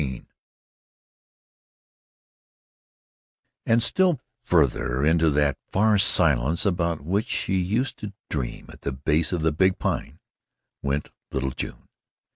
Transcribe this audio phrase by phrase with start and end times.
[0.01, 0.25] XIX
[3.67, 8.93] And still farther into that far silence about which she used to dream at the
[8.93, 10.19] base of the big Pine,
[10.81, 11.87] went little June.